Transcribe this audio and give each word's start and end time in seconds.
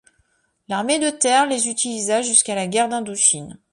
L’Armée 0.67 0.97
de 0.97 1.11
terre 1.11 1.45
les 1.45 1.69
utilisa 1.69 2.23
jusqu’à 2.23 2.55
la 2.55 2.65
guerre 2.65 2.89
d’Indochine. 2.89 3.59